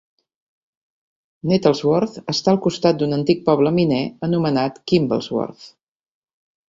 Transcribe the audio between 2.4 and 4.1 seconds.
al costat d'un antic poble miner